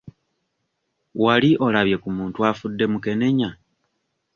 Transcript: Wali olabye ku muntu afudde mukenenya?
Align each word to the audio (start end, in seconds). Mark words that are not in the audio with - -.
Wali 1.23 1.49
olabye 1.65 1.95
ku 2.03 2.09
muntu 2.17 2.37
afudde 2.49 2.85
mukenenya? 2.91 3.49